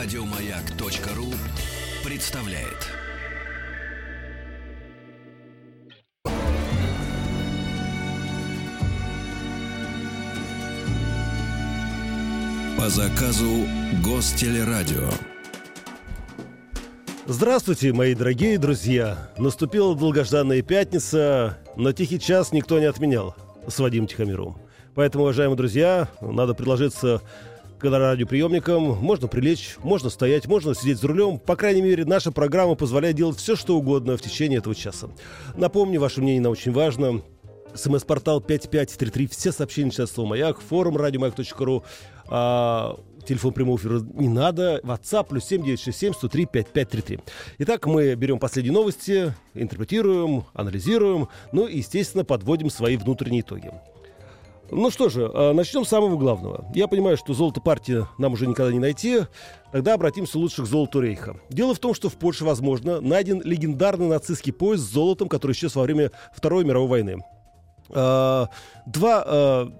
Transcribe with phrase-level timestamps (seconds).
[0.00, 1.26] Радиомаяк.ру
[2.08, 2.86] представляет.
[12.78, 13.66] По заказу
[14.04, 15.08] Гостелерадио.
[17.26, 19.32] Здравствуйте, мои дорогие друзья!
[19.36, 23.34] Наступила долгожданная пятница, но тихий час никто не отменял
[23.66, 24.58] с Вадимом Тихомировым.
[24.94, 27.20] Поэтому, уважаемые друзья, надо предложиться
[27.78, 28.82] к радиоприемникам.
[28.82, 31.38] Можно прилечь, можно стоять, можно сидеть за рулем.
[31.38, 35.08] По крайней мере, наша программа позволяет делать все, что угодно в течение этого часа.
[35.56, 37.22] Напомню, ваше мнение нам очень важно.
[37.74, 39.26] СМС-портал 5533.
[39.28, 40.60] Все сообщения сейчас слово «Маяк».
[40.60, 41.84] Форум радиомаяк.ру.
[42.28, 44.80] А, телефон прямого эфира не надо.
[44.82, 47.20] WhatsApp плюс 7967 103 5533.
[47.58, 53.70] Итак, мы берем последние новости, интерпретируем, анализируем, ну и, естественно, подводим свои внутренние итоги.
[54.70, 56.66] Ну что же, а, начнем с самого главного.
[56.74, 59.20] Я понимаю, что золото партии нам уже никогда не найти.
[59.72, 61.40] Тогда обратимся лучше к золоту Рейха.
[61.48, 65.74] Дело в том, что в Польше, возможно, найден легендарный нацистский пояс с золотом, который исчез
[65.74, 67.24] во время Второй мировой войны.
[67.90, 68.48] А,
[68.86, 69.72] два а,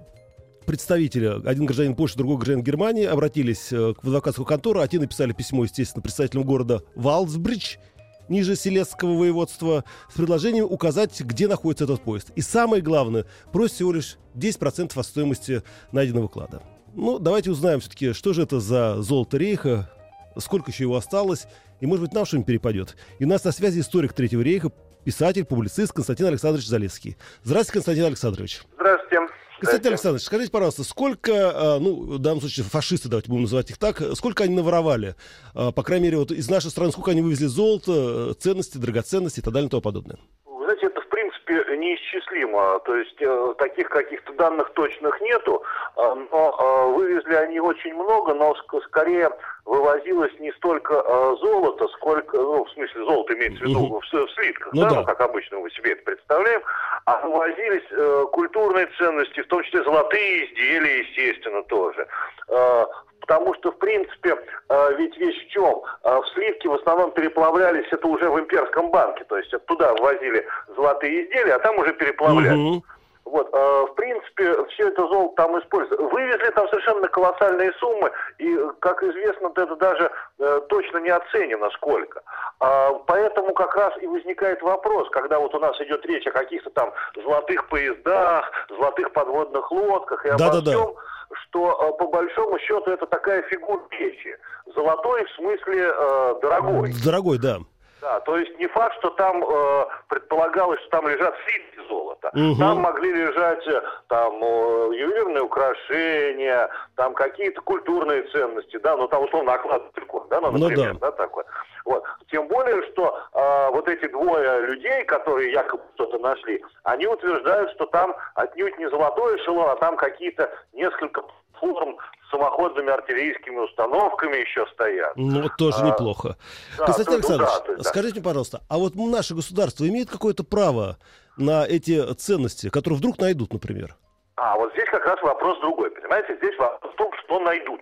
[0.65, 4.85] представителя, один гражданин Польши, другой гражданин Германии, обратились э, в адвокатскую контору.
[4.87, 7.77] Те написали письмо, естественно, представителям города Валсбридж–
[8.29, 12.31] ниже Селесского воеводства с предложением указать, где находится этот поезд.
[12.35, 16.61] И самое главное, просит всего лишь 10% от стоимости найденного клада.
[16.95, 19.89] Ну, давайте узнаем все-таки, что же это за золото рейха,
[20.37, 21.47] сколько еще его осталось,
[21.79, 22.95] и, может быть, нам что-нибудь перепадет.
[23.19, 24.71] И у нас на связи историк Третьего рейха,
[25.03, 27.17] писатель, публицист Константин Александрович Залесский.
[27.43, 28.61] Здравствуйте, Константин Александрович.
[28.75, 29.38] Здравствуйте.
[29.59, 33.77] Константин Александрович, скажите, пожалуйста, сколько, а, ну, в данном случае фашисты, давайте будем называть их
[33.77, 35.15] так, сколько они наворовали?
[35.53, 39.43] А, по крайней мере, вот из нашей страны, сколько они вывезли золото, ценности, драгоценности и
[39.43, 40.17] так далее и тому подобное?
[40.45, 42.79] Вы знаете, это, в принципе, неисчислимо.
[42.79, 45.63] То есть э, таких каких-то данных точных нету,
[45.95, 49.29] а, но вывезли они очень много, но скорее
[49.69, 54.01] вывозилось не столько э, золото, сколько, ну, в смысле, золото имеется в виду угу.
[54.01, 54.95] в, в слитках, ну, да, да.
[54.95, 56.61] Ну, как обычно мы себе это представляем,
[57.05, 62.07] а вывозились э, культурные ценности, в том числе золотые изделия, естественно, тоже.
[62.47, 62.85] Э,
[63.29, 64.35] потому что, в принципе,
[64.69, 65.81] э, ведь вещь в чем?
[66.03, 70.45] Э, в сливки в основном переплавлялись, это уже в имперском банке, то есть оттуда ввозили
[70.75, 72.77] золотые изделия, а там уже переплавлялись.
[72.77, 72.83] Угу.
[73.29, 76.03] Вот, э, в принципе, все это золото там используется.
[76.07, 82.21] Вывезли там совершенно колоссальные суммы, и, как известно, это даже э, точно не оценено сколько.
[82.59, 86.69] А, поэтому как раз и возникает вопрос, когда вот у нас идет речь о каких-то
[86.71, 90.95] там золотых поездах, золотых подводных лодках и обо да, всем,
[91.43, 94.35] что э, по большому счету это такая фигура вещи.
[94.75, 96.93] Золотой в смысле э, дорогой.
[97.03, 97.57] Дорогой, да.
[98.01, 101.98] Да, то есть не факт, что там э, предполагалось, что там лежат слитки золота.
[102.27, 102.55] Угу.
[102.59, 109.53] Там могли лежать э, там ювелирные украшения, там какие-то культурные ценности, да, ну там условно
[109.53, 109.83] оклад
[110.29, 111.11] да, ну, например, ну, да.
[111.11, 111.45] да, такое.
[111.85, 112.03] Вот.
[112.31, 117.85] Тем более, что э, вот эти двое людей, которые якобы что-то нашли, они утверждают, что
[117.87, 121.23] там отнюдь не золотой эшелон, а там какие-то несколько
[121.59, 121.97] форм
[122.31, 125.13] самоходными артиллерийскими установками еще стоят.
[125.15, 126.37] Ну, вот тоже а, неплохо.
[126.77, 127.83] Да, Константин Александрович, да, да.
[127.83, 130.97] скажите, пожалуйста, а вот наше государство имеет какое-то право
[131.39, 133.95] на эти ценности, которые вдруг найдут, например?
[134.35, 136.35] А, вот здесь как раз вопрос другой, понимаете?
[136.37, 137.81] Здесь вопрос в том, что найдут.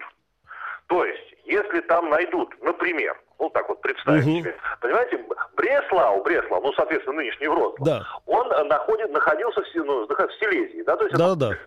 [0.88, 4.38] То есть, если там найдут, например, ну так вот представить угу.
[4.38, 5.24] себе, понимаете,
[5.56, 8.08] Бреслау, Бреслау, ну, соответственно, нынешний Вроцлав, да.
[8.26, 11.58] он находит, находился в, ну, в Силезии, да, то есть да, это, да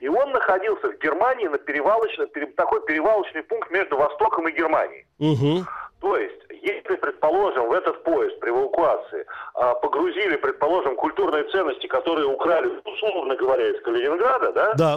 [0.00, 5.06] и он находился в Германии на перевалочном, такой перевалочный пункт между Востоком и Германией.
[5.18, 5.66] Угу.
[6.00, 12.26] То есть, если, предположим, в этот поезд при эвакуации а, погрузили, предположим, культурные ценности, которые
[12.26, 14.74] украли, условно говоря, из Калининграда, да?
[14.74, 14.96] Да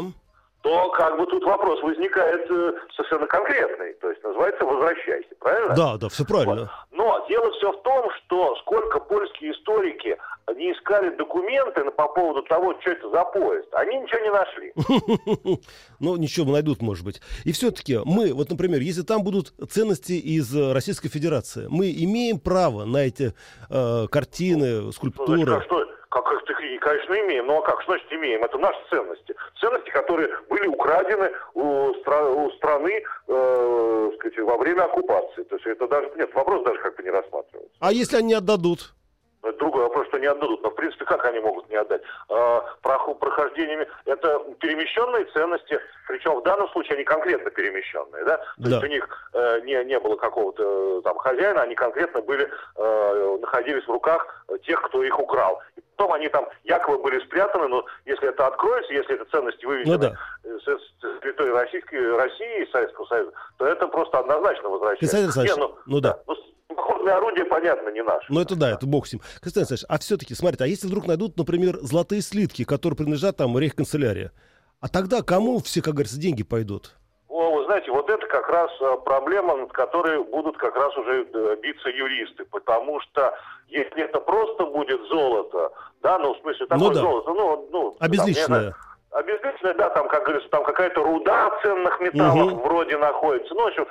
[0.64, 3.94] то как бы тут вопрос возникает э, совершенно конкретный.
[3.96, 5.75] То есть называется «возвращайся», правильно?
[5.75, 6.62] Да, да, все правильно.
[6.62, 6.69] Вот.
[6.91, 10.18] Но дело все в том, что сколько польские историки
[10.56, 15.59] не искали документы по поводу того, что это за поезд, они ничего не нашли.
[16.00, 17.22] Ну, ничего найдут, может быть.
[17.46, 22.84] И все-таки мы, вот, например, если там будут ценности из Российской Федерации, мы имеем право
[22.84, 23.34] на эти
[23.70, 25.46] э, картины, скульптуры.
[25.46, 26.44] Ну, что, как, как,
[26.82, 27.47] конечно, имеем.
[27.47, 28.44] Ну а как, значит имеем?
[28.44, 29.34] Это наши ценности.
[29.59, 35.44] Ценности, которые были украдены у, стра- у страны э, сказать, во время оккупации.
[35.44, 37.76] То есть это даже, нет, вопрос даже как бы не рассматривается.
[37.79, 38.94] А если они отдадут?
[39.43, 40.63] Ну, это другой вопрос, что не отдадут.
[40.63, 42.01] Но, в принципе, как они могут не отдать?
[42.29, 48.37] А, прохождениями это перемещенные ценности, причем в данном случае они конкретно перемещенные, да?
[48.37, 48.69] То да.
[48.69, 53.37] есть у них э, не, не было какого-то э, там хозяина, они конкретно были, э,
[53.41, 55.61] находились в руках тех, кто их украл.
[55.75, 59.97] И потом они там якобы были спрятаны, но если это откроется, если эти ценности выведены
[59.97, 60.59] ну, да.
[60.59, 65.17] с, территории Российской России и Советского Союза, то это просто однозначно возвращается.
[65.17, 66.19] Константин Александрович, ну, ну да.
[66.28, 66.35] Ну,
[66.75, 68.25] походное орудие, понятно, не наше.
[68.29, 69.22] Ну это да, это бог с ним.
[69.41, 73.58] Константин Александрович, а все-таки, смотрите, а если вдруг найдут, например, золотые слитки, которые принадлежат там
[73.58, 74.31] рейхканцелярии,
[74.79, 76.96] а тогда кому все, как говорится, деньги пойдут?
[77.29, 81.25] О, вы знаете, вот это как раз э, проблема, над которой будут как раз уже
[81.34, 83.34] э, биться юристы, потому что
[83.69, 85.72] если это просто будет золото,
[86.03, 86.99] да, ну в смысле такое Ну да.
[87.02, 88.72] золото, ну, ну Обезличенное.
[88.72, 88.79] там,
[89.14, 92.62] Обезличенное, да, там, как говорится, там какая-то руда ценных металлов Мгм.
[92.64, 93.86] вроде находится, ну, в общем,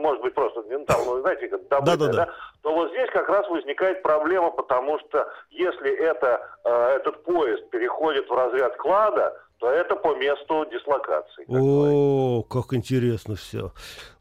[0.00, 2.24] может быть, просто, там, ну, знаете, как добытое, Да-да-да.
[2.26, 2.32] да,
[2.62, 8.28] то вот здесь как раз возникает проблема, потому что если это, э, этот поезд переходит
[8.28, 11.44] в разряд клада, то это по месту дислокации.
[11.44, 11.54] как.
[11.54, 13.72] О, как интересно все.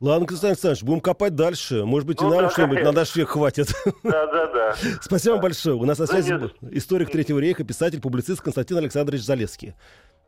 [0.01, 1.85] Ладно, Константин Александрович, будем копать дальше.
[1.85, 3.67] Может быть, и Ну нам да, что-нибудь на наш век хватит.
[4.03, 4.75] Да-да-да.
[5.01, 5.77] Спасибо вам большое.
[5.77, 9.75] У нас на Да связи был историк Третьего рейха, писатель, публицист Константин Александрович Залеский.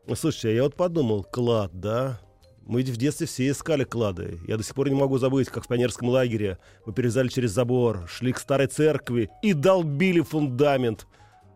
[0.08, 2.20] Слушайте, а я вот подумал, клад, да?
[2.66, 4.40] Мы ведь в детстве все искали клады.
[4.48, 8.08] Я до сих пор не могу забыть, как в пионерском лагере мы перелезали через забор,
[8.08, 11.08] шли к старой церкви и долбили фундамент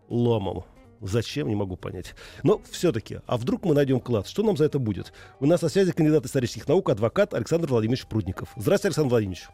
[0.09, 0.63] ломом.
[1.01, 2.15] Зачем, не могу понять.
[2.43, 4.27] Но все-таки, а вдруг мы найдем клад?
[4.27, 5.13] Что нам за это будет?
[5.39, 8.49] У нас на связи кандидат исторических наук, адвокат Александр Владимирович Прудников.
[8.55, 9.47] Здравствуйте, Александр Владимирович.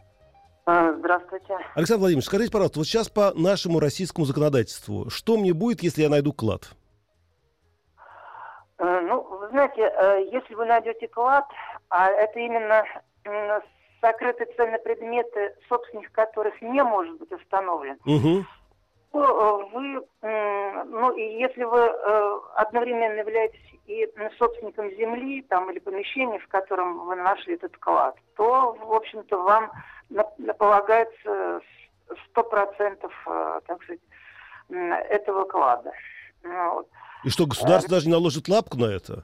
[0.65, 1.57] А, Здравствуйте.
[1.75, 6.09] Александр Владимирович, скажите, пожалуйста, вот сейчас по нашему российскому законодательству, что мне будет, если я
[6.09, 6.71] найду клад?
[8.81, 11.45] Э, Ну, вы знаете, э, если вы найдете клад,
[11.89, 12.83] а это именно
[14.01, 18.43] сокрытые ценные предметы, собственник которых не может быть установлен, Угу.
[19.11, 20.07] то э, вы,
[20.85, 21.85] ну, и если вы
[22.55, 28.73] одновременно являетесь и собственником земли там, или помещения, в котором вы нашли этот клад, то,
[28.73, 29.71] в общем-то, вам
[30.57, 31.61] полагается
[32.29, 33.13] сто процентов,
[33.67, 34.01] так сказать,
[34.69, 35.91] этого клада.
[36.43, 36.87] Ну, вот.
[37.23, 39.23] И что, государство даже не наложит лапку на это?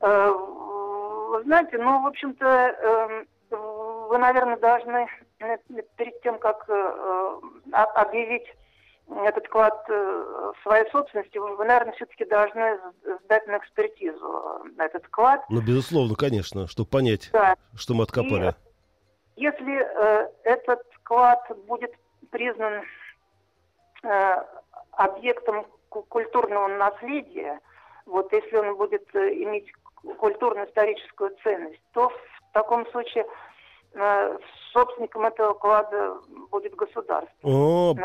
[0.00, 3.28] Э, Вы знаете, ну, в общем-то, эм,
[4.08, 5.06] вы, наверное, должны
[5.38, 5.56] э,
[5.96, 8.46] перед тем, как э, э, объявить
[9.24, 12.78] этот клад э, своей собственности, вы, наверное, все-таки должны
[13.24, 15.42] сдать на экспертизу э, этот клад.
[15.48, 17.56] Ну, безусловно, конечно, чтобы понять, Да.
[17.76, 18.54] что мы откопали.
[19.36, 21.92] Если э, этот клад будет
[22.30, 22.84] признан
[24.02, 24.44] э,
[24.92, 27.60] объектом культурного наследия,
[28.06, 33.26] вот если он будет э, иметь ку- культурно-историческую ценность, то в таком случае
[34.72, 36.14] собственником этого клада
[36.50, 37.30] будет государство.
[37.42, 37.96] О,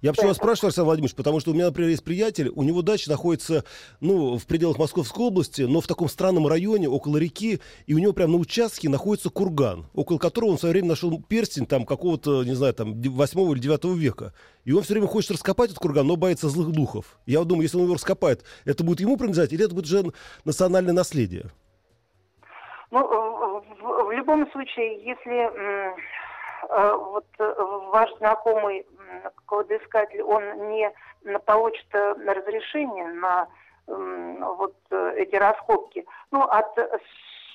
[0.00, 2.82] я почему вас спрашиваю, Александр Владимирович, потому что у меня, например, есть приятель, у него
[2.82, 3.64] дача находится,
[4.00, 8.12] ну, в пределах Московской области, но в таком странном районе, около реки, и у него
[8.12, 12.44] прямо на участке находится курган, около которого он в свое время нашел перстень там какого-то,
[12.44, 14.32] не знаю, там 8 или 9 века.
[14.64, 17.18] И он все время хочет раскопать этот курган, но боится злых духов.
[17.26, 20.04] Я вот думаю, если он его раскопает, это будет ему принадлежать или это будет уже
[20.44, 21.50] национальное наследие?
[22.90, 23.43] Ну, э,
[24.14, 25.94] любом случае, если
[26.70, 27.54] э, вот э,
[27.92, 28.86] ваш знакомый
[29.46, 30.92] кладоискатель, он не
[31.46, 33.48] получит э, разрешение на
[33.86, 36.74] вот эти раскопки, ну, от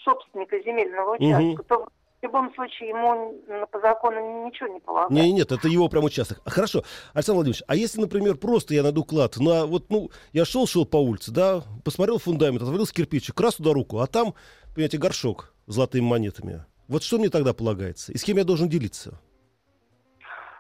[0.04, 1.64] собственника земельного участка, Мгм.
[1.64, 1.88] то
[2.20, 3.34] в любом случае ему
[3.72, 5.14] по закону ничего не полагается.
[5.14, 6.40] Не, нет, это его прям участок.
[6.46, 6.84] А, Хорошо,
[7.14, 10.86] Александр Владимирович, а если, например, просто я найду клад, на вот, ну, я шел, шел
[10.86, 14.36] по улице, да, посмотрел фундамент, отвалился кирпичик, раз туда руку, а там,
[14.76, 16.66] понимаете, горшок золотыми монетами.
[16.88, 18.11] Вот что мне тогда полагается?
[18.11, 19.19] И с кем я должен делиться?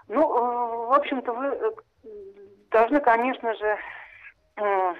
[0.07, 1.71] Ну, э, в общем-то, вы э,
[2.71, 3.77] должны, конечно же,
[4.57, 4.93] э,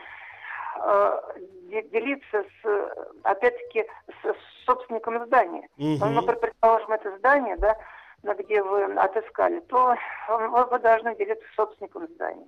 [1.70, 2.90] де- делиться с,
[3.24, 3.86] опять-таки,
[4.24, 5.68] с собственником здания.
[5.78, 6.14] Мгм.
[6.14, 7.78] Ну, предположим, это здание, да,
[8.24, 9.96] где вы отыскали, то
[10.28, 12.48] вы должны делиться с собственником здания.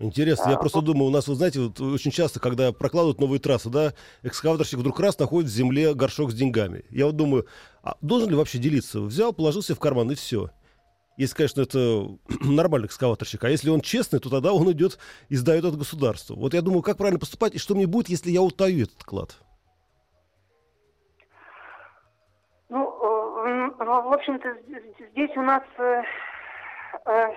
[0.00, 3.68] Интересно, я просто думаю, у нас, вы знаете, вот очень часто, когда прокладывают новые трассы,
[3.68, 6.84] да, экскаваторщик вдруг раз находит в земле горшок с деньгами.
[6.90, 7.48] Я вот думаю,
[7.82, 9.00] а должен ли вообще делиться?
[9.00, 10.50] Взял, положил себе в карман и все.
[11.16, 13.42] Если, конечно, это нормальный экскаваторщик.
[13.42, 16.36] А если он честный, то тогда он идет и сдает это государству.
[16.36, 19.36] Вот я думаю, как правильно поступать, и что мне будет, если я утаю этот клад?
[22.68, 24.48] Ну, э, в общем-то,
[25.10, 26.02] здесь у нас э,
[27.06, 27.32] э,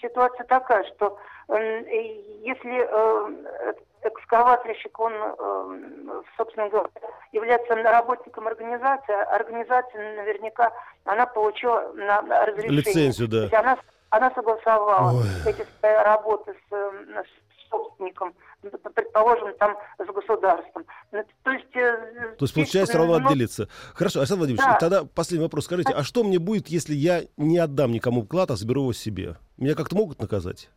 [0.00, 6.90] ситуация такая, что э, и если э, экскаваторщик, он, э, собственно говоря,
[7.32, 10.72] является работником организации, а организация наверняка,
[11.04, 12.78] она получила на разрешение.
[12.78, 13.58] Лицензию, да.
[13.58, 13.78] Она,
[14.10, 15.50] она согласовала Ой.
[15.50, 18.34] эти свои работы с, э, с собственником,
[18.70, 20.84] предположим, там, с государством.
[21.12, 23.68] Ну, То есть, э, То есть, получается, все равно ну, отделиться.
[23.94, 24.78] Хорошо, Александр Владимирович, Да.
[24.78, 25.64] тогда последний вопрос.
[25.64, 29.36] Скажите, а что мне будет, если я не отдам никому клад, а заберу его себе?
[29.56, 30.70] Меня как-то могут наказать?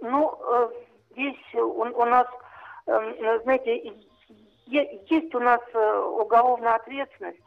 [0.00, 0.70] Ну, э,
[1.12, 2.26] здесь у, у нас,
[2.86, 3.92] э, знаете,
[4.66, 7.40] есть у нас уголовная ответственность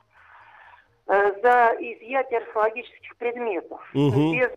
[1.08, 4.34] за изъятие археологических предметов угу.
[4.34, 4.52] без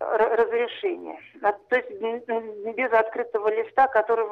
[0.00, 1.18] разрешения.
[1.40, 4.26] То есть без открытого листа, который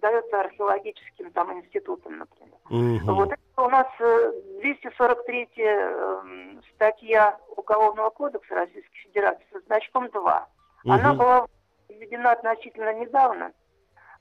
[0.00, 2.56] дается археологическим там институтам, например.
[2.70, 3.14] Угу.
[3.14, 10.48] Вот это у нас 243 эм, статья Уголовного кодекса Российской Федерации со значком 2.
[10.84, 10.92] Угу.
[10.92, 11.46] Она была
[11.88, 13.52] введена относительно недавно.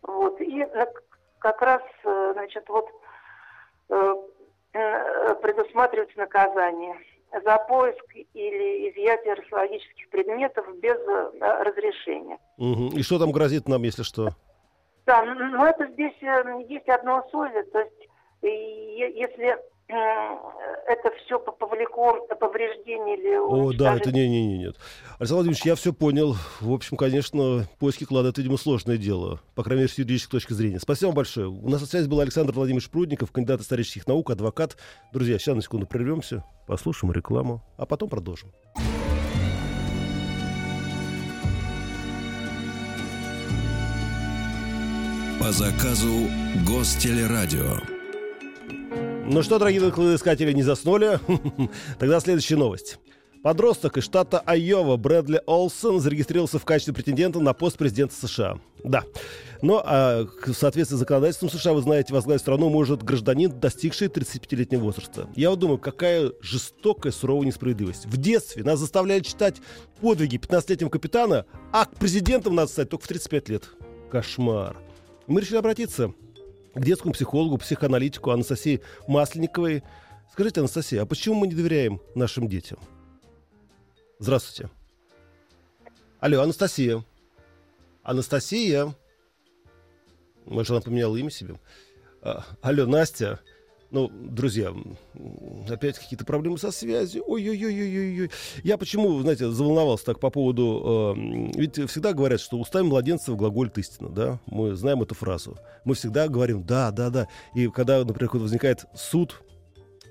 [0.04, 0.40] Вот.
[0.42, 0.66] И
[1.40, 2.88] как раз, э, значит, вот
[3.90, 4.16] э,
[4.74, 6.96] э, предусматривается наказание
[7.32, 10.98] за поиск или изъятие археологических предметов без
[11.40, 12.38] да, разрешения.
[12.58, 12.98] Угу.
[12.98, 14.30] И что там грозит нам, если что?
[15.06, 16.14] Да, но это здесь
[16.70, 18.10] есть одно условие, то есть
[18.44, 19.58] если
[19.92, 24.76] это все повлекло повреждение или О, да, это не, не, не, нет.
[25.20, 26.36] Александр Владимирович, я все понял.
[26.60, 30.54] В общем, конечно, поиски клада это, видимо, сложное дело, по крайней мере, с юридической точки
[30.54, 30.80] зрения.
[30.80, 31.48] Спасибо вам большое.
[31.48, 34.78] У нас на связи был Александр Владимирович Прудников, кандидат исторических наук, адвокат.
[35.14, 38.52] Друзья, сейчас на секунду прервемся, послушаем рекламу, а потом продолжим.
[45.40, 46.28] По заказу
[46.68, 47.91] Гостелерадио.
[49.26, 51.20] Ну что, дорогие искатели, не заснули?
[52.00, 52.98] Тогда следующая новость.
[53.44, 58.60] Подросток из штата Айова Брэдли Олсон зарегистрировался в качестве претендента на пост президента США.
[58.84, 59.04] Да.
[59.62, 64.82] Но а, в соответствии с законодательством США, вы знаете, возглавить страну может гражданин, достигший 35-летнего
[64.82, 65.28] возраста.
[65.36, 68.06] Я вот думаю, какая жестокая, суровая несправедливость.
[68.06, 69.58] В детстве нас заставляли читать
[70.02, 73.70] подвиги 15-летнего капитана, а к президентам надо стать только в 35 лет.
[74.12, 74.78] Кошмар.
[75.28, 76.14] Мы решили обратиться
[76.74, 79.84] к детскому психологу, психоаналитику Анастасии Масленниковой.
[80.32, 82.80] Скажите, Анастасия, а почему мы не доверяем нашим детям?
[84.20, 84.70] Здравствуйте.
[86.20, 87.04] Алло, Анастасия.
[88.04, 88.96] Анастасия.
[90.46, 91.60] Может, она поменяла имя себе?
[92.22, 93.40] А, алло, Настя.
[93.92, 94.74] Ну, друзья,
[95.70, 97.24] опять какие-то проблемы со связью.
[97.28, 98.32] Ой-ой-ой-ой-ой.
[98.64, 101.14] Я почему, знаете, заволновался так по поводу...
[101.18, 104.40] Э, ведь всегда говорят, что устами младенцев глаголит истина, да?
[104.46, 105.58] Мы знаем эту фразу.
[105.84, 107.28] Мы всегда говорим «да, да, да».
[107.54, 109.42] И когда, например, возникает суд,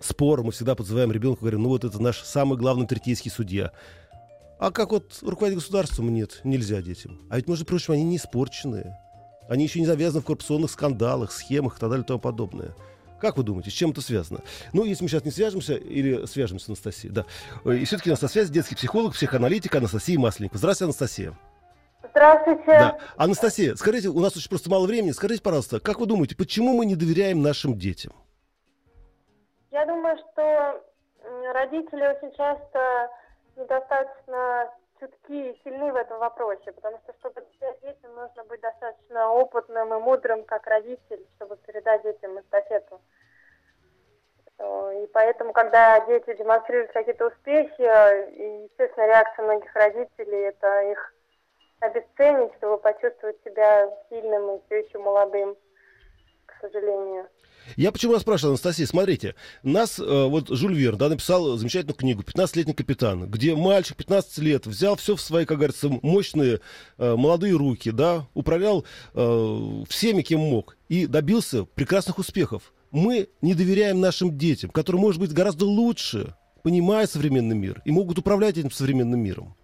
[0.03, 3.73] спор, мы всегда подзываем ребенка, говорим, ну вот это наш самый главный третейский судья.
[4.59, 7.19] А как вот руководитель государства нет, нельзя детям.
[7.31, 8.95] А ведь, между прочим, они не испорченные.
[9.49, 12.75] Они еще не завязаны в коррупционных скандалах, схемах и так далее и тому подобное.
[13.21, 14.41] Как вы думаете, с чем это связано?
[14.73, 17.27] Ну, если мы сейчас не свяжемся или свяжемся с Анастасией, да.
[17.73, 20.59] И все-таки у нас на связи детский психолог, психоаналитик Анастасия Масленникова.
[20.59, 21.39] Здравствуйте, Анастасия.
[22.11, 22.65] Здравствуйте.
[22.67, 22.99] Да.
[23.17, 25.13] Анастасия, скажите, у нас очень просто мало времени.
[25.13, 28.13] Скажите, пожалуйста, как вы думаете, почему мы не доверяем нашим детям?
[29.71, 30.83] Я думаю, что
[31.55, 33.09] родители очень часто
[33.57, 39.95] недостаточно чутки сильны в этом вопросе, потому что, чтобы доверять детям, нужно быть достаточно опытным
[39.95, 43.01] и мудрым, как родитель, чтобы передать детям эстафету.
[44.59, 51.15] Э, и поэтому, когда дети демонстрируют какие-то успехи, и, естественно, реакция многих родителей– это их
[51.81, 55.57] обесценить, чтобы почувствовать себя сильным и все еще молодым,
[56.61, 57.27] к сожалению.
[57.77, 62.23] Я почему вас спрашиваю, Анастасия, смотрите, нас э, вот Жюль Верн, да, написал замечательную книгу
[62.23, 66.61] «15-летний капитан», где мальчик 15 лет взял все в свои, как говорится, мощные
[66.99, 72.73] э, молодые руки, да, управлял э, всеми, кем мог, и добился прекрасных успехов.
[72.91, 78.19] Мы не доверяем нашим детям, которые, может быть, гораздо лучше понимают современный мир и могут
[78.19, 79.55] управлять этим современным миром.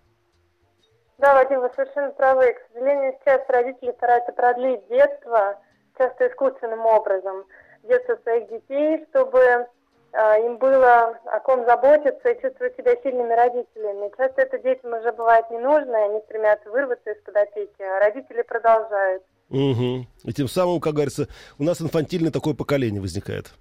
[1.19, 2.53] Да, Вадим, вы совершенно правы.
[2.53, 5.59] К сожалению, сейчас родители стараются продлить детство
[5.99, 7.45] часто искусственным образом
[7.83, 14.13] детство своих детей, чтобы э, им было о ком заботиться и чувствовать себя сильными родителями.
[14.17, 18.43] Часто это детям уже бывает не нужно, и они стремятся вырваться из-под опеки, а родители
[18.43, 19.23] продолжают.
[19.51, 20.07] Угу.
[20.25, 23.53] И тем самым, как говорится, у нас инфантильное такое поколение возникает.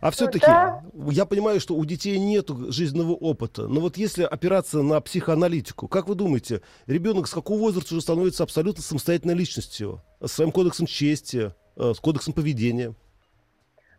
[0.00, 0.82] А все-таки да.
[1.10, 3.68] я понимаю, что у детей нет жизненного опыта.
[3.68, 8.42] Но вот если опираться на психоаналитику, как вы думаете, ребенок с какого возраста уже становится
[8.42, 12.94] абсолютно самостоятельной личностью, с своим кодексом чести, с кодексом поведения?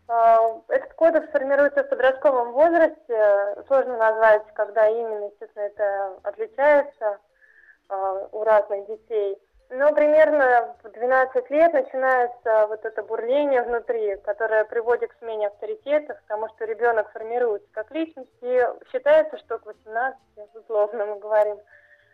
[0.08, 3.64] А, этот кодекс формируется в подростковом возрасте.
[3.68, 7.20] Сложно назвать, когда именно, естественно, это отличается
[7.90, 9.38] а, у разных детей.
[9.72, 16.22] Но примерно в 12 лет начинается вот это бурление внутри, которое приводит к смене авторитетов,
[16.22, 20.20] потому что ребенок формируется как личность, и считается, что к 18,
[20.54, 21.58] условно мы говорим,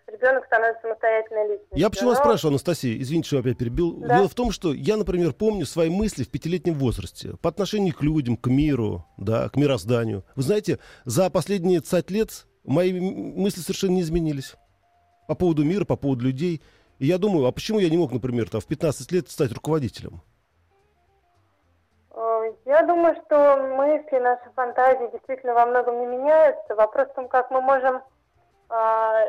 [0.08, 1.78] ребенок становится самостоятельной личностью.
[1.78, 2.12] Я почему Но...
[2.12, 3.98] вас спрашиваю, Анастасия, извините, что опять перебил.
[3.98, 4.18] Да.
[4.18, 8.02] Дело в том, что я, например, помню свои мысли в пятилетнем возрасте по отношению к
[8.02, 10.24] людям, к миру, да, к мирозданию.
[10.36, 12.30] Вы знаете, за последние 20 лет
[12.64, 14.56] мои мысли совершенно не изменились
[15.28, 16.62] по поводу мира, по поводу людей.
[17.00, 20.22] И я думаю, а почему я не мог, например, там, в 15 лет стать руководителем?
[22.14, 26.76] Э, Я думаю, что мысли, наши фантазии действительно во многом не меняются.
[26.76, 28.02] Вопрос в том, как мы можем
[28.70, 29.26] а,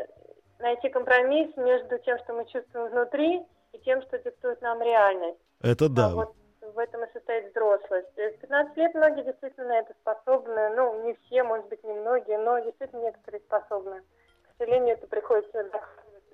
[0.63, 3.41] найти компромисс между тем, что мы чувствуем внутри,
[3.73, 5.39] и тем, что диктует нам реальность.
[5.61, 6.07] Это да.
[6.07, 6.35] А вот
[6.73, 8.07] в этом и состоит взрослость.
[8.15, 10.69] В 15 лет многие действительно на это способны.
[10.75, 14.01] Ну, не все, может быть, не многие, но действительно некоторые способны.
[14.43, 15.69] К сожалению, это приходится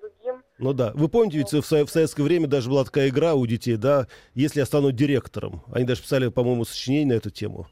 [0.00, 0.42] другим.
[0.58, 0.92] Ну да.
[0.94, 4.60] Вы помните, ведь в, в советское время даже была такая игра у детей, да, если
[4.60, 5.62] я стану директором.
[5.72, 7.66] Они даже писали, по-моему, сочинение на эту тему.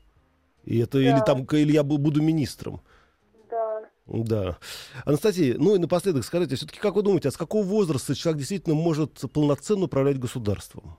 [0.65, 1.05] И это, да.
[1.05, 2.81] или там, или я буду министром.
[4.09, 4.57] Да.
[5.05, 8.75] Анастасия, ну и напоследок скажите, все-таки как вы думаете, а с какого возраста человек действительно
[8.75, 10.99] может полноценно управлять государством?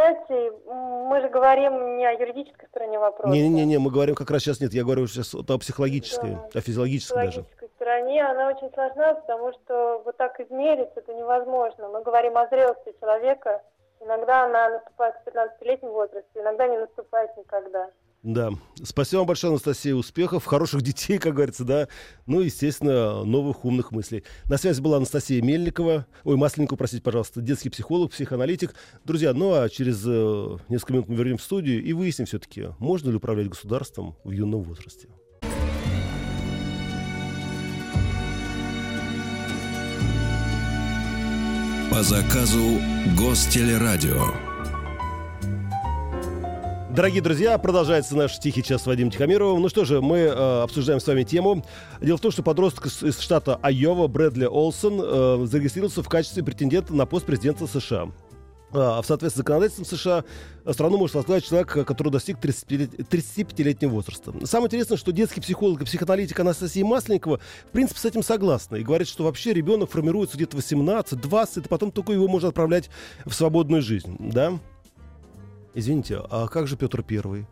[0.00, 3.32] знаете, мы же говорим не о юридической стороне вопроса.
[3.32, 6.58] Не-не-не, мы говорим как раз сейчас нет, я говорю сейчас о психологической, да.
[6.58, 7.44] о физиологической даже.
[7.76, 11.88] стороне она очень сложна, потому что вот так измерить это невозможно.
[11.88, 13.62] Мы говорим о зрелости человека,
[14.00, 17.90] иногда она наступает в 15-летнем возрасте, иногда не наступает никогда.
[18.22, 18.50] Да.
[18.82, 19.94] Спасибо вам большое, Анастасия.
[19.94, 21.88] Успехов, хороших детей, как говорится, да.
[22.26, 24.24] Ну, естественно, новых умных мыслей.
[24.44, 26.06] На связи была Анастасия Мельникова.
[26.24, 27.40] Ой, Масленникова, простите, пожалуйста.
[27.40, 28.74] Детский психолог, психоаналитик.
[29.04, 33.10] Друзья, ну а через э, несколько минут мы вернемся в студию и выясним все-таки, можно
[33.10, 35.08] ли управлять государством в юном возрасте.
[41.90, 42.78] По заказу
[43.18, 44.49] Гостелерадио.
[46.94, 49.62] Дорогие друзья, продолжается наш тихий час с Вадимом Тихомировым.
[49.62, 51.64] Ну что же, мы э, обсуждаем с вами тему.
[52.00, 56.92] Дело в том, что подросток из, штата Айова Брэдли Олсон э, зарегистрировался в качестве претендента
[56.92, 58.08] на пост президента США.
[58.72, 60.24] А в соответствии с законодательством США
[60.72, 64.34] страну может возглавить человек, который достиг 35-летнего возраста.
[64.44, 68.82] Самое интересное, что детский психолог и психоаналитик Анастасия Масленникова в принципе с этим согласна и
[68.82, 72.90] говорит, что вообще ребенок формируется где-то 18-20, и потом только его можно отправлять
[73.24, 74.16] в свободную жизнь.
[74.18, 74.58] Да?
[75.74, 77.46] Извините, а как же Петр Первый,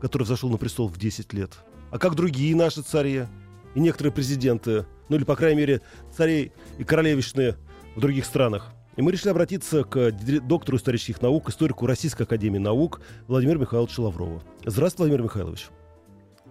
[0.00, 1.58] который взошел на престол в 10 лет?
[1.90, 3.26] А как другие наши цари
[3.74, 5.80] и некоторые президенты, ну или, по крайней мере,
[6.16, 7.56] царей и королевичные
[7.96, 8.72] в других странах?
[8.96, 14.42] И мы решили обратиться к доктору исторических наук, историку Российской Академии Наук Владимиру Михайловичу Лаврову.
[14.64, 15.68] Здравствуйте, Владимир Михайлович.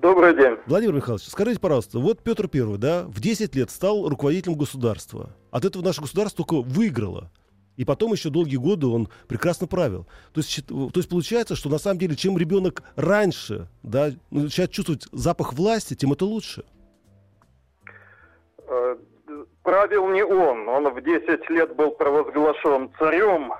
[0.01, 0.57] Добрый день.
[0.65, 5.35] Владимир Михайлович, скажите, пожалуйста, вот Петр Первый, да, в 10 лет стал руководителем государства.
[5.51, 7.31] От этого наше государство только выиграло.
[7.79, 10.05] И потом еще долгие годы он прекрасно правил.
[10.33, 15.07] То есть, то есть получается, что на самом деле, чем ребенок раньше да, начинает чувствовать
[15.13, 16.65] запах власти, тем это лучше.
[18.67, 18.97] Э,
[19.63, 20.67] правил не он.
[20.67, 23.53] Он в 10 лет был провозглашен царем,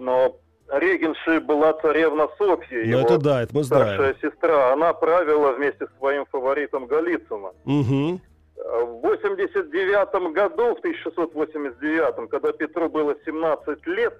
[0.00, 0.36] но
[0.72, 4.16] регеншей была царевна Софья, ну, это да, это мы старшая знаем.
[4.20, 4.72] сестра.
[4.72, 7.52] Она правила вместе с своим фаворитом Голицыным.
[7.64, 8.20] Угу.
[8.64, 14.14] В 89 году, в 1689, когда Петру было 17 лет,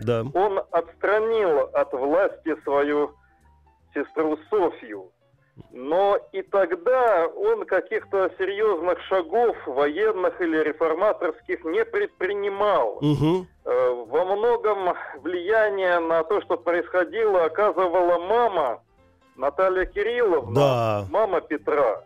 [0.00, 0.24] да.
[0.34, 3.14] он отстранил от власти свою
[3.94, 5.10] сестру Софью.
[5.70, 12.98] Но и тогда он каких-то серьезных шагов военных или реформаторских не предпринимал.
[13.00, 13.46] Угу.
[14.06, 18.82] Во многом влияние на то, что происходило, оказывала мама
[19.36, 21.06] Наталья Кирилловна, да.
[21.10, 22.02] мама Петра.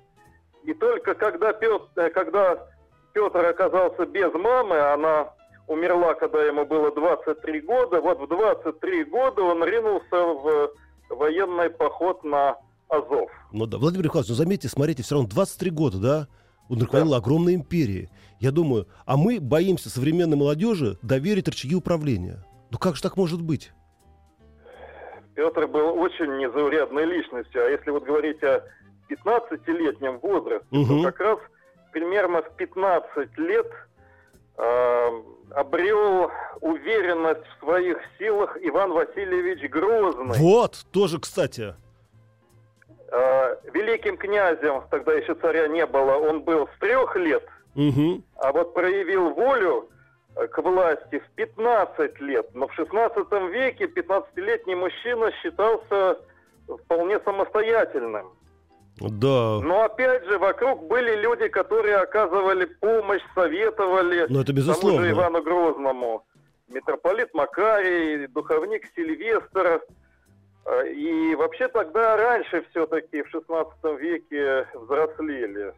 [0.65, 2.67] И только когда Петр, э, когда
[3.13, 5.33] Петр оказался без мамы, она
[5.67, 10.71] умерла, когда ему было 23 года, вот в 23 года он ринулся в
[11.11, 12.57] военный поход на
[12.89, 13.31] Азов.
[13.53, 16.29] Ну да, Владимир Михайлович, ну заметьте, смотрите, все равно 23 года, да?
[16.69, 17.17] Он руководил да.
[17.19, 18.11] огромной империей.
[18.41, 22.45] Я думаю, а мы боимся современной молодежи доверить рычаги управления.
[22.71, 23.73] Ну как же так может быть?
[25.35, 27.65] Петр был очень незаурядной личностью.
[27.65, 28.65] А если вот говорить о
[29.09, 30.87] 15-летнем возрасте, угу.
[30.87, 31.39] то как раз
[31.93, 33.71] примерно в 15 лет
[34.57, 40.39] э, обрел уверенность в своих силах Иван Васильевич Грозный.
[40.39, 41.75] Вот, тоже, кстати.
[43.11, 47.43] Э, великим князем, тогда еще царя не было, он был с трех лет,
[47.75, 48.23] угу.
[48.37, 49.89] а вот проявил волю
[50.37, 52.55] э, к власти в 15 лет.
[52.55, 56.19] Но в 16 веке 15-летний мужчина считался
[56.85, 58.38] вполне самостоятельным.
[59.01, 59.61] Да.
[59.61, 64.99] Но опять же, вокруг были люди, которые оказывали помощь, советовали Но это безусловно.
[64.99, 66.25] тому же Ивану Грозному.
[66.69, 69.81] Митрополит Макарий, духовник Сильвестр.
[70.65, 75.73] А, и вообще тогда раньше все-таки, в 16 веке, взрослели.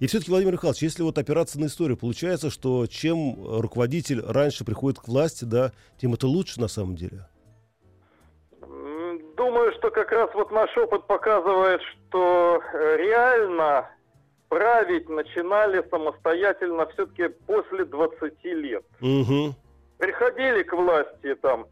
[0.00, 4.98] И все-таки, Владимир Михайлович, если вот опираться на историю, получается, что чем руководитель раньше приходит
[4.98, 7.28] к власти, да, тем это лучше на самом деле?
[9.84, 13.86] Что как раз вот наш опыт показывает, что э, реально
[14.48, 18.82] править начинали самостоятельно все-таки после 20 лет.
[19.02, 19.54] Угу.
[19.98, 21.66] Приходили к власти там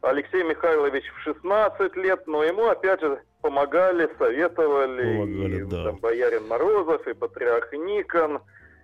[0.00, 5.84] Алексей Михайлович в 16 лет, но ему опять же помогали, советовали, помогали, и, да.
[5.86, 8.42] там, боярин Морозов, и патриарх Никон.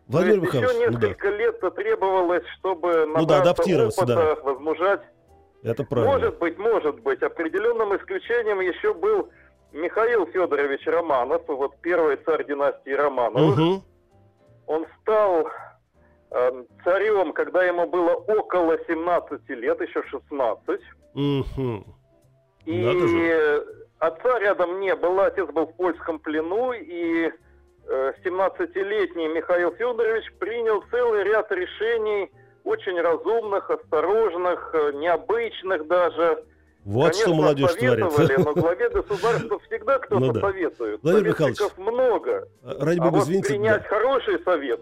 [0.08, 1.38] Владимир Михайлович, еще несколько ну, да.
[1.38, 4.42] лет требовалось, чтобы ну, да, адаптироваться, опыта, да.
[4.42, 5.02] возмужать.
[5.62, 6.12] Это правильно.
[6.12, 7.22] Может быть, может быть.
[7.22, 9.30] Определенным исключением еще был
[9.72, 13.58] Михаил Федорович Романов, вот первый царь династии Романовых.
[13.58, 13.82] Угу.
[14.66, 15.48] Он стал
[16.30, 20.80] э, царем, когда ему было около 17 лет, еще 16.
[21.14, 21.84] Угу.
[22.66, 23.62] И
[23.98, 27.30] отца рядом не было, отец был в польском плену, и
[27.86, 32.30] э, 17-летний Михаил Федорович принял целый ряд решений,
[32.64, 36.44] очень разумных, осторожных, э, необычных даже.
[36.84, 38.44] Вот Конечно, что молодежь творит.
[38.44, 40.40] но главе государства всегда кто-то ну, да.
[40.40, 41.00] советует.
[41.02, 42.48] Владимир Михайлович, много.
[42.62, 43.48] Ради бога, а вот извините.
[43.50, 43.88] принять да.
[43.88, 44.80] хороший совет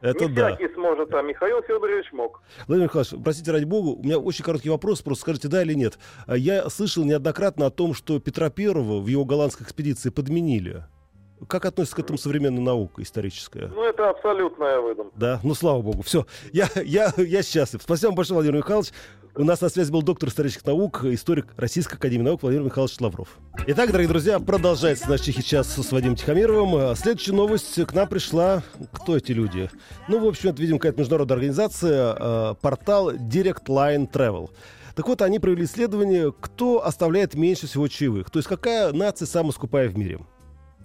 [0.00, 0.54] это не да.
[0.56, 2.42] всякий сможет, а Михаил Федорович мог.
[2.66, 5.98] Владимир Михайлович, простите, ради бога, у меня очень короткий вопрос, просто скажите, да или нет.
[6.26, 10.84] А я слышал неоднократно о том, что Петра Первого в его голландской экспедиции подменили.
[11.48, 13.68] Как относится к этому современная наука историческая?
[13.68, 15.12] Ну, это абсолютная выдумка.
[15.16, 16.02] Да, ну, слава богу.
[16.02, 17.82] Все, я, я, я счастлив.
[17.82, 18.92] Спасибо вам большое, Владимир Михайлович.
[19.36, 23.38] У нас на связи был доктор исторических наук, историк Российской Академии Наук Владимир Михайлович Лавров.
[23.68, 26.96] Итак, дорогие друзья, продолжается наш тихий час с Вадимом Тихомировым.
[26.96, 28.62] Следующая новость к нам пришла.
[28.92, 29.70] Кто эти люди?
[30.08, 34.50] Ну, в общем, это, видимо, какая-то международная организация, э, портал Direct Line Travel.
[34.96, 38.30] Так вот, они провели исследование, кто оставляет меньше всего чаевых.
[38.30, 40.18] То есть, какая нация самая скупая в мире.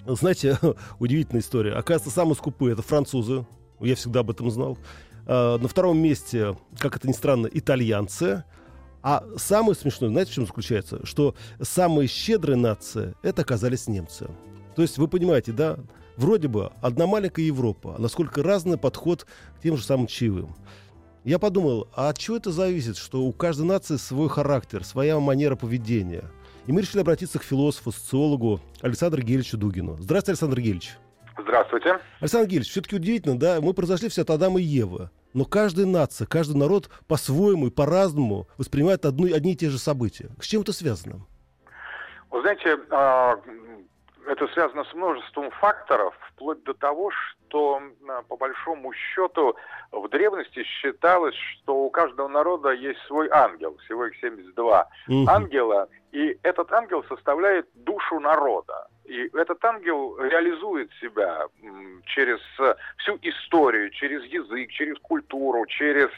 [0.05, 0.59] Знаете,
[0.99, 1.73] удивительная история.
[1.73, 3.45] Оказывается, самые скупые это французы.
[3.79, 4.77] Я всегда об этом знал.
[5.25, 8.43] А, на втором месте, как это ни странно, итальянцы.
[9.01, 11.05] А самое смешное, знаете, в чем заключается?
[11.05, 14.27] Что самые щедрые нации это оказались немцы.
[14.75, 15.77] То есть вы понимаете, да,
[16.17, 19.25] вроде бы одна маленькая Европа, а насколько разный подход
[19.57, 20.55] к тем же самым чаевым.
[21.23, 25.55] Я подумал, а от чего это зависит, что у каждой нации свой характер, своя манера
[25.55, 26.31] поведения–
[26.67, 29.97] и мы решили обратиться к философу, социологу Александру Гельевичу Дугину.
[29.99, 30.97] Здравствуйте, Александр Гельевич.
[31.37, 31.99] Здравствуйте.
[32.19, 35.09] Александр Гельевич, все-таки удивительно, да, мы произошли все от Адама и Евы.
[35.33, 40.29] Но каждая нация, каждый народ по-своему и по-разному воспринимает одну, одни и те же события.
[40.39, 41.25] С чем это связано?
[42.31, 43.35] Вы знаете, а,
[44.27, 49.55] это связано с множеством факторов, вплоть до того, что а, по большому счету
[49.91, 55.25] в древности считалось, что у каждого народа есть свой ангел, всего их 72 угу.
[55.29, 58.87] ангела, и этот ангел составляет душу народа.
[59.05, 61.45] И этот ангел реализует себя
[62.05, 62.39] через
[62.97, 66.09] всю историю, через язык, через культуру, через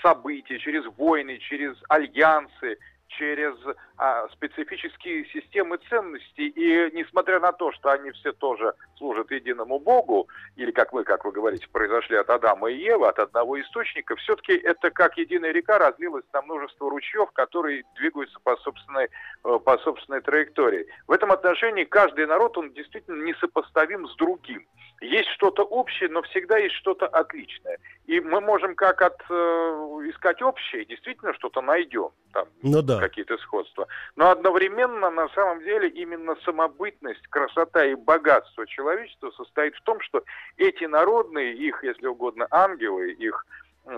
[0.00, 3.54] события, через войны, через альянсы, через
[3.96, 6.48] а, специфические системы ценностей.
[6.48, 11.24] И несмотря на то, что они все тоже служат единому Богу, или, как вы, как
[11.24, 15.78] вы говорите, произошли от Адама и Евы, от одного источника, все-таки это как единая река
[15.78, 19.08] разлилась на множество ручьев, которые двигаются по собственной,
[19.44, 20.86] э, по собственной траектории.
[21.06, 24.66] В этом отношении каждый народ, он действительно несопоставим с другим.
[25.00, 27.78] Есть что-то общее, но всегда есть что-то отличное.
[28.06, 29.34] И мы можем как от, э,
[30.10, 33.00] искать общее, действительно что-то найдем, там ну, да.
[33.00, 33.86] какие-то сходства.
[34.16, 40.22] Но одновременно, на самом деле, именно самобытность, красота и богатство человечества состоит в том, что
[40.58, 43.46] эти народные, их, если угодно, ангелы, их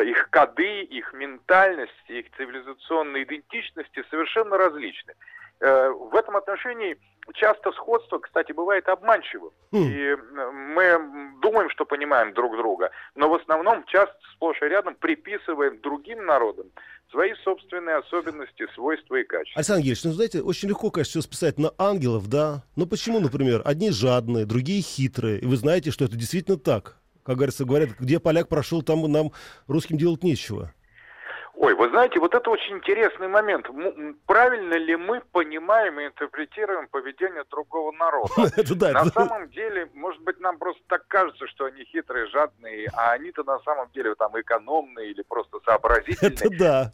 [0.00, 5.14] их коды, их ментальности, их цивилизационные идентичности совершенно различны.
[5.60, 6.98] Э, в этом отношении
[7.34, 9.50] часто сходство, кстати, бывает обманчивым.
[9.72, 9.88] Mm.
[9.88, 10.16] И
[10.52, 16.24] мы думаем, что понимаем друг друга, но в основном часто сплошь и рядом приписываем другим
[16.26, 16.66] народам
[17.10, 19.58] свои собственные особенности, свойства и качества.
[19.58, 22.64] Александр Гельевич, ну, знаете, очень легко, конечно, все списать на ангелов, да?
[22.74, 26.96] Но почему, например, одни жадные, другие хитрые, и вы знаете, что это действительно так?
[27.24, 29.32] Как говорится, говорят, где поляк прошел, там нам
[29.66, 30.72] русским делать нечего.
[31.58, 33.66] Ой, вы знаете, вот это очень интересный момент.
[34.26, 38.30] Правильно ли мы понимаем и интерпретируем поведение другого народа?
[38.92, 43.42] На самом деле, может быть, нам просто так кажется, что они хитрые, жадные, а они-то
[43.44, 46.34] на самом деле там экономные или просто сообразительные.
[46.34, 46.92] Это да.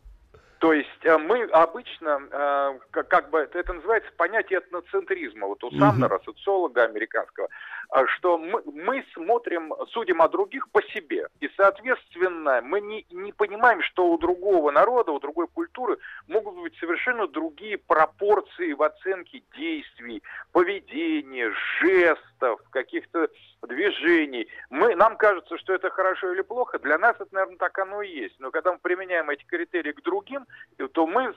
[0.62, 6.20] То есть э, мы обычно, э, как бы это называется понятие этноцентризма, вот у Самнера,
[6.24, 7.48] социолога американского,
[7.92, 11.26] э, что мы, мы смотрим, судим о других по себе.
[11.40, 15.98] И, соответственно, мы не, не понимаем, что у другого народа, у другой культуры
[16.28, 20.22] могут быть совершенно другие пропорции в оценке действий,
[20.52, 23.28] поведения, жестов, каких-то
[23.74, 24.48] движений.
[24.70, 26.78] Мы, нам кажется, что это хорошо или плохо.
[26.78, 28.34] Для нас это, наверное, так оно и есть.
[28.38, 30.46] Но когда мы применяем эти критерии к другим,
[30.92, 31.34] то мы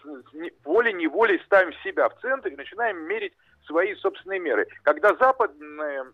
[0.64, 3.34] волей-неволей ставим себя в центр и начинаем мерить
[3.66, 4.68] свои собственные меры.
[4.84, 6.06] Когда западные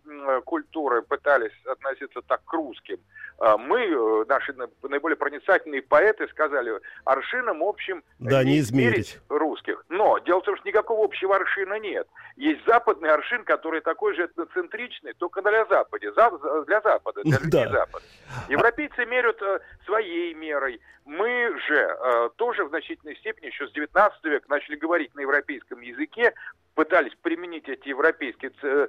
[0.45, 2.97] культуры пытались относиться так к русским,
[3.39, 4.53] а, мы, э, наши
[4.83, 9.80] наиболее проницательные поэты, сказали, аршином общим да, не измерить русских.
[10.01, 12.07] Но дело в том, что никакого общего аршина нет.
[12.35, 17.65] Есть западный аршин, который такой же этноцентричный, только для Запада, за, для Запада, для людей
[17.65, 17.69] да.
[17.69, 18.05] Запада.
[18.49, 20.81] Европейцы меряют э, своей мерой.
[21.05, 25.81] Мы же э, тоже в значительной степени еще с 19 века начали говорить на европейском
[25.81, 26.33] языке,
[26.75, 28.87] пытались применить эти европейские э,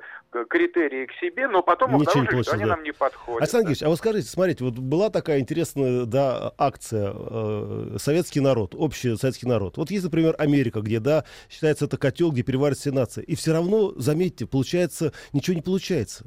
[0.48, 3.42] критерии к себе, но потом Ничего обнаружили, что они нам не подходят.
[3.42, 8.74] Александр Георгиевич, а вот скажите, смотрите, вот была такая интересная да, акция э, «Советский народ»,
[8.76, 9.76] общий советский народ.
[9.76, 13.22] Вот есть, например, Америка, где, да, считается это котел, где переварят все нации.
[13.22, 16.26] И все равно, заметьте, получается, ничего не получается.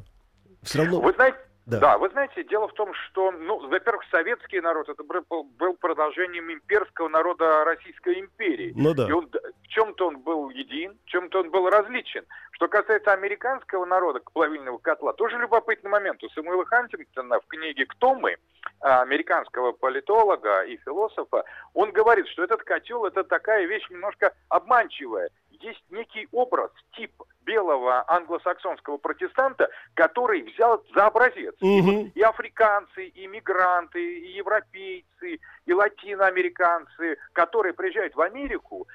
[0.62, 1.00] Все равно...
[1.00, 1.80] Вы знаете, да.
[1.80, 7.08] да, вы знаете, дело в том, что, ну, во-первых, советский народ это был продолжением имперского
[7.08, 8.72] народа Российской империи.
[8.76, 9.08] Ну да.
[9.08, 9.28] И он,
[9.64, 12.24] в чем-то он был един, в чем-то он был различен.
[12.52, 16.24] Что касается американского народа, плавильного котла, тоже любопытный момент.
[16.24, 18.38] У Самуэла Хантингтона в книге «Кто мы?»
[18.82, 25.30] а, американского политолога и философа, он говорит, что этот котел это такая вещь немножко обманчивая.
[25.62, 27.12] Есть некий образ, тип
[27.46, 31.56] белого англосаксонского протестанта, который взял за образец.
[31.62, 31.68] Угу.
[31.68, 38.88] И, вот и африканцы, и мигранты, и европейцы, и латиноамериканцы, которые приезжают в Америку,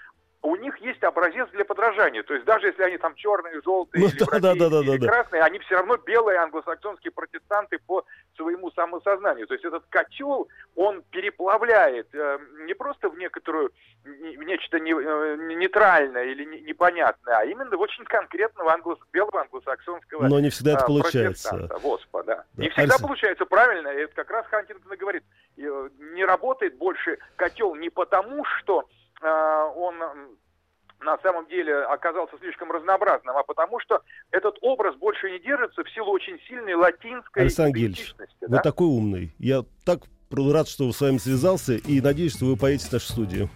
[0.43, 2.23] у них есть образец для подражания.
[2.23, 4.97] То есть даже если они там черные, желтые, ну, или, да, да, да, да, или
[4.97, 8.05] да, красные, они все равно белые англосаксонские протестанты по
[8.37, 9.47] своему самосознанию.
[9.47, 13.71] То есть этот котел, он переплавляет э, не просто в некоторую,
[14.05, 19.43] в нечто не, э, нейтральное или не, непонятное, а именно в очень конкретного англос, белого
[19.43, 21.69] англосаксонского Но не всегда это э, получается.
[21.83, 22.37] Воспа, да.
[22.37, 22.63] да.
[22.63, 23.03] Не всегда Алексей...
[23.03, 25.23] получается правильно, и это как раз Хантингтон говорит,
[25.59, 28.87] э, не работает больше котел не потому, что
[29.23, 29.97] он
[31.01, 35.91] на самом деле оказался слишком разнообразным, а потому что этот образ больше не держится в
[35.91, 38.37] силу очень сильной латинской Александр идентичности.
[38.43, 38.57] Да?
[38.57, 39.35] Вы такой умный.
[39.39, 43.51] Я так рад, что с вами связался, и надеюсь, что вы поедете в нашу студию.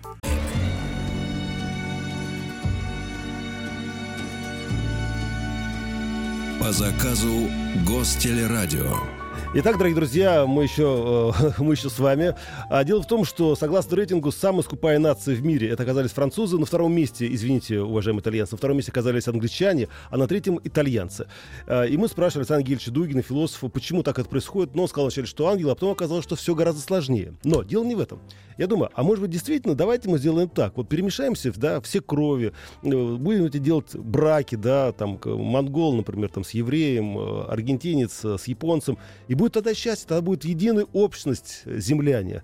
[6.61, 7.51] По заказу
[7.87, 9.14] Гостелерадио.
[9.57, 12.35] Итак, дорогие друзья, мы еще, э, мы еще с вами.
[12.69, 16.59] А, дело в том, что согласно рейтингу самая скупая нация в мире это оказались французы.
[16.59, 21.29] На втором месте, извините, уважаемые итальянцы, на втором месте оказались англичане, а на третьем итальянцы.
[21.69, 24.75] А, и мы спрашивали Александра Гельевича Дугина, философа, почему так это происходит.
[24.75, 27.35] Но он сказал вначале, что ангел, а потом оказалось, что все гораздо сложнее.
[27.45, 28.19] Но дело не в этом.
[28.57, 30.77] Я думаю, а может быть действительно давайте мы сделаем так.
[30.77, 36.45] Вот перемешаемся, да, все крови, э, будем эти делать браки, да, там монгол, например, там
[36.45, 42.43] с евреем, э, аргентинец с японцем, и будет тогда счастье, тогда будет единая общность земляне.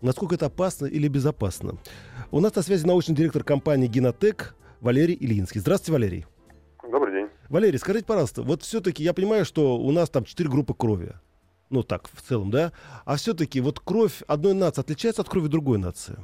[0.00, 1.78] Насколько это опасно или безопасно?
[2.30, 5.60] У нас на связи научный директор компании «Генотек» Валерий Ильинский.
[5.60, 6.26] Здравствуйте, Валерий.
[6.90, 7.28] Добрый день.
[7.48, 11.12] Валерий, скажите, пожалуйста, вот все-таки я понимаю, что у нас там четыре группы крови.
[11.72, 12.70] Ну так, в целом, да?
[13.06, 16.16] А все-таки вот кровь одной нации отличается от крови другой нации?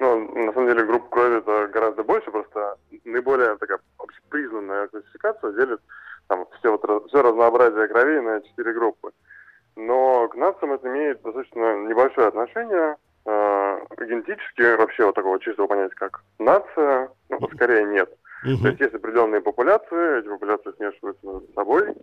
[0.00, 5.80] Ну, на самом деле, группа крови это гораздо больше, просто наиболее такая общепризнанная классификация делит
[6.26, 9.12] там все, вот, все разнообразие кровей на четыре группы.
[9.76, 12.96] Но к нациям это имеет достаточно небольшое отношение.
[13.24, 18.12] Э, генетически вообще вот такого чистого понятия, как нация, ну, скорее нет.
[18.44, 18.62] Угу.
[18.62, 21.94] То есть есть определенные популяции, эти популяции смешиваются между собой.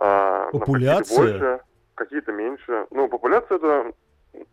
[0.00, 1.16] Э, популяция?
[1.16, 1.60] Какие-то больше,
[1.94, 2.86] какие-то меньше.
[2.90, 3.92] Ну, популяция это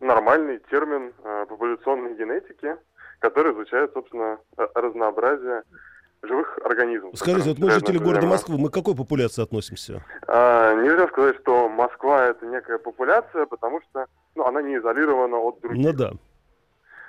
[0.02, 2.76] нормальный термин э, популяционной генетики,
[3.20, 4.40] который изучает, собственно,
[4.74, 5.64] разнообразие
[6.24, 7.18] живых организмов.
[7.18, 10.04] Скажите, вот мы жители города Москвы, мы к какой популяции относимся?
[10.28, 15.62] А, нельзя сказать, что Москва это некая популяция, потому что ну, она не изолирована от
[15.62, 15.86] других.
[15.86, 16.12] Ну да.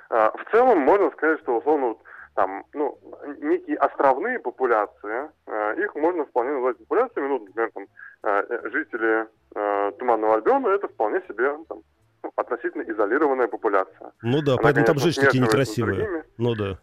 [0.09, 1.99] А, в целом можно сказать, что условно вот,
[2.37, 2.99] там, ну,
[3.39, 7.87] некие островные популяции, а, их можно вполне назвать популяциями, ну, например, там,
[8.21, 11.79] а, жители а, Туманного Альбиона, это вполне себе там,
[12.21, 14.11] ну, относительно изолированная популяция.
[14.21, 16.25] Ну да, Она, поэтому конечно, там такие некрасивые.
[16.37, 16.77] Ну да.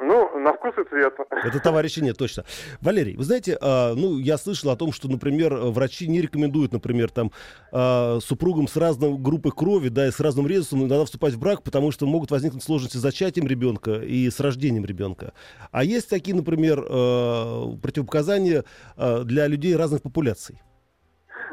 [0.00, 1.14] Ну, на вкус и цвет.
[1.44, 2.44] Это товарищи нет, точно.
[2.80, 7.10] Валерий, вы знаете, э, ну, я слышал о том, что, например, врачи не рекомендуют, например,
[7.10, 7.32] там,
[7.70, 11.62] э, супругам с разной группой крови, да, и с разным резусом иногда вступать в брак,
[11.62, 15.34] потому что могут возникнуть сложности с зачатием ребенка и с рождением ребенка.
[15.70, 18.64] А есть такие, например, э, противопоказания
[18.96, 20.62] э, для людей разных популяций?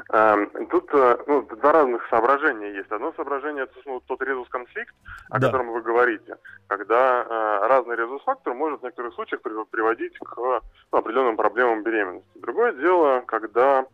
[0.10, 2.90] Эм, тут э, ну, два разных соображения есть.
[2.92, 4.96] Одно соображение это ну, тот резус-конфликт,
[5.30, 5.48] о да.
[5.48, 11.36] котором вы говорите, когда э, разный резус-фактор может в некоторых случаях приводить к ну, определенным
[11.36, 12.30] проблемам беременности.
[12.36, 13.86] Другое дело, когда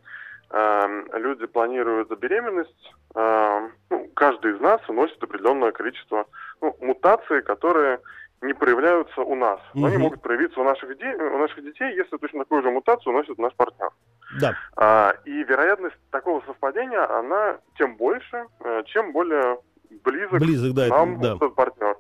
[0.52, 6.28] э, люди планируют беременность, э, ну, каждый из нас вносит определенное количество
[6.62, 8.00] ну, мутации, которые
[8.44, 9.60] не проявляются у нас.
[9.74, 9.88] Но угу.
[9.88, 13.40] они могут проявиться у наших, детей, у наших детей, если точно такую же мутацию носит
[13.40, 13.90] наш партнер.
[14.40, 14.56] Да.
[14.76, 19.58] А, и вероятность такого совпадения, она тем больше, э, чем более
[20.04, 21.36] близок, близок да, нам да.
[21.36, 21.96] этот партнер.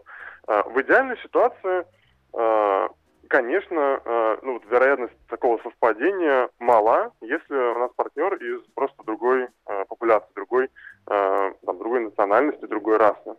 [0.47, 1.85] А, в идеальной ситуации,
[2.33, 2.89] а,
[3.27, 9.47] конечно, а, ну, вот вероятность такого совпадения мала, если у нас партнер из просто другой
[9.65, 10.69] а, популяции, другой,
[11.07, 13.35] а, там, другой национальности, другой расы.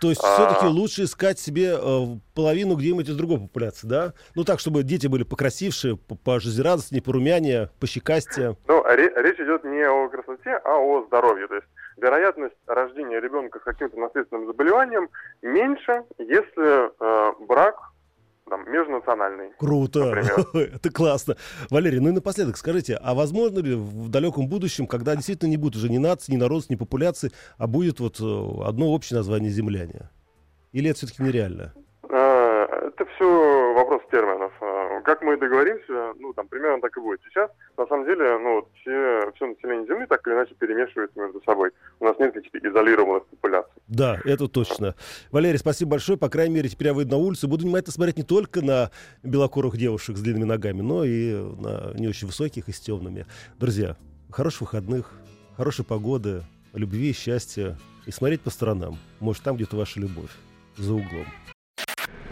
[0.00, 0.34] То есть а...
[0.34, 4.12] все-таки лучше искать себе э, половину где-нибудь из другой популяции, да?
[4.34, 8.56] Ну так, чтобы дети были покрасившие, по, по жизнерадостнее, порумянее, пощекастее.
[8.66, 11.46] Ну, речь идет не о красоте, а о здоровье.
[11.48, 15.08] То есть вероятность рождения ребенка с каким-то наследственным заболеванием
[15.42, 17.76] меньше, если э, брак
[18.48, 19.52] там, межнациональный.
[19.58, 20.00] Круто,
[20.54, 21.36] это классно.
[21.70, 25.76] Валерий, ну и напоследок скажите, а возможно ли в далеком будущем, когда действительно не будет
[25.76, 30.10] уже ни нации, ни народов, ни популяции, а будет вот э, одно общее название земляне?
[30.72, 31.72] Или это все-таки нереально?
[32.10, 34.52] А, это все вопрос терминов.
[34.98, 37.20] А, как мы договоримся, ну, там, примерно так и будет.
[37.28, 41.70] Сейчас, на самом деле, ну, все, все население Земли так или иначе перемешивается между собой.
[42.00, 43.72] У нас нет каких-то изолированных популяций.
[43.86, 44.94] Да, это точно.
[45.30, 46.18] Валерий, спасибо большое.
[46.18, 48.90] По крайней мере, теперь я выйду на улицу и буду внимательно смотреть не только на
[49.22, 53.26] белокурых девушек с длинными ногами, но и на не очень высоких и с темными.
[53.58, 53.96] Друзья,
[54.30, 55.12] хороших выходных,
[55.56, 58.98] хорошей погоды, любви, счастья и смотреть по сторонам.
[59.20, 60.30] Может, там где-то ваша любовь
[60.76, 61.26] за углом.